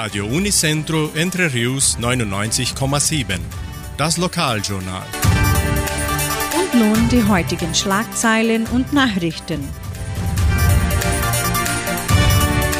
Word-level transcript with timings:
Radio 0.00 0.26
Unicentro 0.26 1.10
Entre 1.16 1.52
Rius 1.52 1.98
99,7. 1.98 3.40
Das 3.96 4.16
Lokaljournal. 4.16 5.02
Und 6.56 6.74
nun 6.78 7.08
die 7.08 7.24
heutigen 7.24 7.74
Schlagzeilen 7.74 8.68
und 8.68 8.92
Nachrichten. 8.92 9.58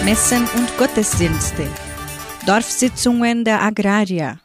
Messen 0.05 0.47
und 0.57 0.79
Gottesdienste. 0.79 1.67
Dorfsitzungen 2.47 3.45
der 3.45 3.63
Agrarier. 3.63 4.39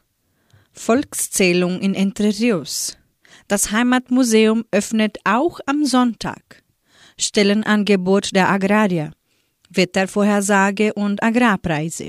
Volkszählung 0.72 1.80
in 1.80 1.94
Entre 1.94 2.30
Rios. 2.40 2.98
Das 3.46 3.70
Heimatmuseum 3.70 4.64
öffnet 4.72 5.18
auch 5.22 5.60
am 5.66 5.84
Sonntag. 5.84 6.64
Stellenangebot 7.16 8.34
der 8.34 8.48
Agrarier. 8.48 9.12
Wettervorhersage 9.70 10.92
und 10.94 11.22
Agrarpreise. 11.22 12.08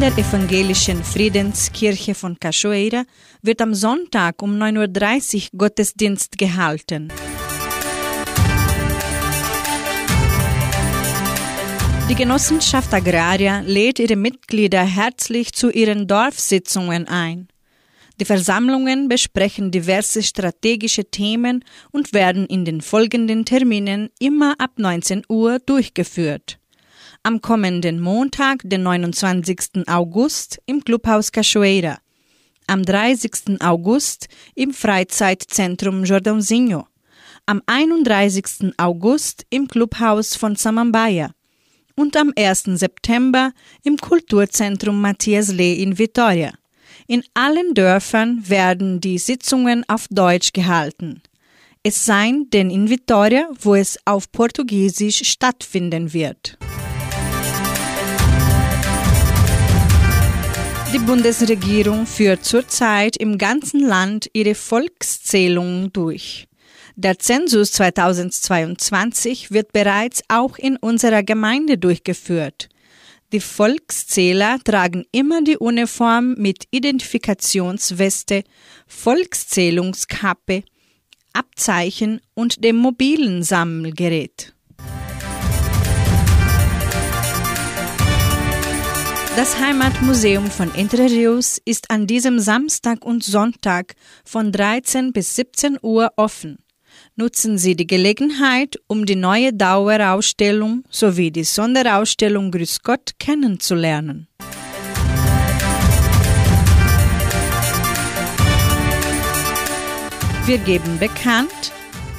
In 0.00 0.06
der 0.06 0.16
evangelischen 0.16 1.04
Friedenskirche 1.04 2.14
von 2.14 2.40
Cachoeira 2.40 3.04
wird 3.42 3.60
am 3.60 3.74
Sonntag 3.74 4.40
um 4.40 4.54
9.30 4.56 5.36
Uhr 5.52 5.58
Gottesdienst 5.58 6.38
gehalten. 6.38 7.12
Die 12.08 12.14
Genossenschaft 12.14 12.94
Agraria 12.94 13.60
lädt 13.60 13.98
ihre 13.98 14.16
Mitglieder 14.16 14.82
herzlich 14.84 15.52
zu 15.52 15.68
ihren 15.68 16.06
Dorfsitzungen 16.06 17.06
ein. 17.06 17.48
Die 18.18 18.24
Versammlungen 18.24 19.10
besprechen 19.10 19.70
diverse 19.70 20.22
strategische 20.22 21.04
Themen 21.10 21.62
und 21.90 22.14
werden 22.14 22.46
in 22.46 22.64
den 22.64 22.80
folgenden 22.80 23.44
Terminen 23.44 24.08
immer 24.18 24.54
ab 24.58 24.70
19 24.78 25.24
Uhr 25.28 25.58
durchgeführt 25.58 26.59
am 27.22 27.40
kommenden 27.40 28.00
Montag, 28.00 28.62
den 28.64 28.82
29. 28.82 29.86
August, 29.86 30.60
im 30.66 30.82
Clubhaus 30.82 31.32
Cachoeira, 31.32 31.98
am 32.66 32.82
30. 32.82 33.60
August 33.60 34.28
im 34.54 34.72
Freizeitzentrum 34.72 36.04
Jordãozinho, 36.04 36.86
am 37.46 37.62
31. 37.66 38.72
August 38.78 39.44
im 39.50 39.68
Clubhaus 39.68 40.34
von 40.36 40.56
Samambaia 40.56 41.32
und 41.94 42.16
am 42.16 42.32
1. 42.36 42.64
September 42.74 43.52
im 43.82 43.96
Kulturzentrum 43.96 45.00
Matthias 45.00 45.52
Lee 45.52 45.82
in 45.82 45.98
Vitoria. 45.98 46.52
In 47.06 47.24
allen 47.34 47.74
Dörfern 47.74 48.48
werden 48.48 49.00
die 49.00 49.18
Sitzungen 49.18 49.84
auf 49.88 50.06
Deutsch 50.08 50.52
gehalten. 50.52 51.22
Es 51.82 52.04
sei 52.06 52.32
denn 52.52 52.70
in 52.70 52.88
Vitoria, 52.88 53.48
wo 53.60 53.74
es 53.74 53.98
auf 54.04 54.30
Portugiesisch 54.30 55.28
stattfinden 55.28 56.12
wird. 56.12 56.58
Die 60.92 60.98
Bundesregierung 60.98 62.04
führt 62.04 62.44
zurzeit 62.44 63.16
im 63.16 63.38
ganzen 63.38 63.78
Land 63.78 64.28
ihre 64.32 64.56
Volkszählung 64.56 65.92
durch. 65.92 66.48
Der 66.96 67.16
Zensus 67.20 67.70
2022 67.72 69.52
wird 69.52 69.72
bereits 69.72 70.24
auch 70.26 70.58
in 70.58 70.76
unserer 70.76 71.22
Gemeinde 71.22 71.78
durchgeführt. 71.78 72.68
Die 73.32 73.38
Volkszähler 73.38 74.58
tragen 74.64 75.04
immer 75.12 75.44
die 75.44 75.58
Uniform 75.58 76.34
mit 76.34 76.64
Identifikationsweste, 76.72 78.42
Volkszählungskappe, 78.88 80.64
Abzeichen 81.32 82.20
und 82.34 82.64
dem 82.64 82.74
mobilen 82.74 83.44
Sammelgerät. 83.44 84.54
Das 89.40 89.58
Heimatmuseum 89.58 90.50
von 90.50 90.70
Entre 90.74 91.06
Rios 91.06 91.58
ist 91.64 91.90
an 91.90 92.06
diesem 92.06 92.40
Samstag 92.40 93.02
und 93.06 93.24
Sonntag 93.24 93.94
von 94.22 94.52
13 94.52 95.14
bis 95.14 95.34
17 95.34 95.78
Uhr 95.80 96.12
offen. 96.16 96.58
Nutzen 97.16 97.56
Sie 97.56 97.74
die 97.74 97.86
Gelegenheit, 97.86 98.76
um 98.86 99.06
die 99.06 99.16
neue 99.16 99.54
Dauerausstellung 99.54 100.84
sowie 100.90 101.30
die 101.30 101.44
Sonderausstellung 101.44 102.50
Grüß 102.50 102.82
Gott 102.82 103.12
kennenzulernen. 103.18 104.28
Wir 110.44 110.58
geben 110.58 110.98
bekannt, 110.98 111.72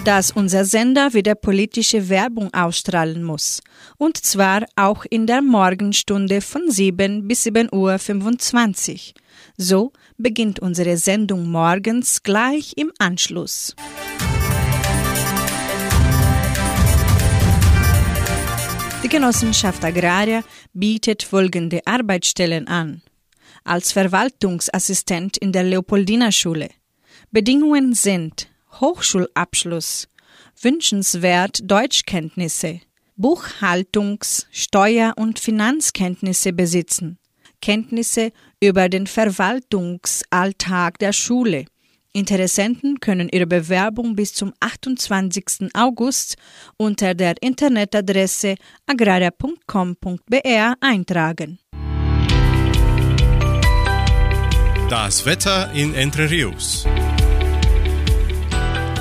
dass 0.03 0.31
unser 0.31 0.65
Sender 0.65 1.13
wieder 1.13 1.35
politische 1.35 2.09
Werbung 2.09 2.51
ausstrahlen 2.53 3.23
muss. 3.23 3.61
Und 3.97 4.17
zwar 4.17 4.65
auch 4.75 5.05
in 5.09 5.27
der 5.27 5.43
Morgenstunde 5.43 6.41
von 6.41 6.71
7 6.71 7.27
bis 7.27 7.45
7.25 7.45 8.91
Uhr. 8.91 9.13
So 9.57 9.91
beginnt 10.17 10.59
unsere 10.59 10.97
Sendung 10.97 11.49
morgens 11.49 12.23
gleich 12.23 12.73
im 12.77 12.91
Anschluss. 12.97 13.75
Die 19.03 19.09
Genossenschaft 19.09 19.83
Agraria 19.85 20.43
bietet 20.73 21.21
folgende 21.21 21.81
Arbeitsstellen 21.85 22.67
an. 22.67 23.03
Als 23.63 23.91
Verwaltungsassistent 23.91 25.37
in 25.37 25.51
der 25.51 25.63
Leopoldina 25.63 26.31
Schule. 26.31 26.69
Bedingungen 27.29 27.93
sind 27.93 28.47
Hochschulabschluss, 28.81 30.07
wünschenswert 30.59 31.59
Deutschkenntnisse, 31.63 32.81
Buchhaltungs-, 33.15 34.47
Steuer- 34.51 35.13
und 35.15 35.39
Finanzkenntnisse 35.39 36.51
besitzen, 36.51 37.19
Kenntnisse 37.61 38.31
über 38.59 38.89
den 38.89 39.05
Verwaltungsalltag 39.05 40.97
der 40.97 41.13
Schule. 41.13 41.65
Interessenten 42.13 42.99
können 42.99 43.29
ihre 43.31 43.47
Bewerbung 43.47 44.15
bis 44.15 44.33
zum 44.33 44.51
28. 44.59 45.69
August 45.73 46.35
unter 46.75 47.13
der 47.13 47.35
Internetadresse 47.41 48.55
agraria.com.br 48.85 50.73
eintragen. 50.81 51.59
Das 54.89 55.25
Wetter 55.25 55.71
in 55.71 55.93
Entre 55.93 56.29
Rios. 56.29 56.85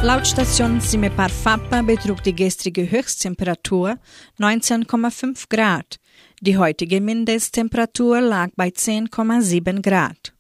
Laut 0.03 0.27
Station 0.27 0.81
Simepar 0.81 1.28
Fapa 1.28 1.83
betrug 1.83 2.22
die 2.22 2.34
gestrige 2.34 2.91
Höchsttemperatur 2.91 3.99
19,5 4.38 5.44
Grad. 5.50 6.00
Die 6.41 6.56
heutige 6.56 7.03
Mindesttemperatur 7.03 8.22
lag 8.22 8.49
bei 8.56 8.69
10,7 8.69 9.83
Grad. 9.83 10.33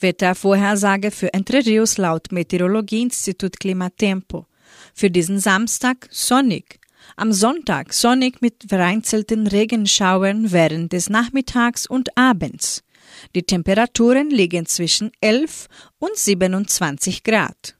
Wettervorhersage 0.00 1.10
für 1.10 1.32
Entre 1.32 1.64
Rios 1.64 1.96
laut 1.96 2.30
Meteorologieinstitut 2.30 3.58
Klimatempo. 3.58 4.44
Für 4.92 5.10
diesen 5.10 5.38
Samstag 5.38 6.06
sonnig. 6.10 6.78
Am 7.16 7.32
Sonntag 7.32 7.94
sonnig 7.94 8.42
mit 8.42 8.64
vereinzelten 8.68 9.46
Regenschauern 9.46 10.52
während 10.52 10.92
des 10.92 11.08
Nachmittags 11.08 11.86
und 11.86 12.18
Abends. 12.18 12.82
Die 13.34 13.44
Temperaturen 13.44 14.28
liegen 14.28 14.66
zwischen 14.66 15.10
11 15.22 15.68
und 15.98 16.14
27 16.18 17.22
Grad. 17.24 17.76